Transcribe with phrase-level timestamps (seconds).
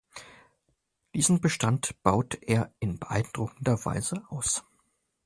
[1.13, 4.63] Diesen Bestand baute er in beeindruckender Weise aus.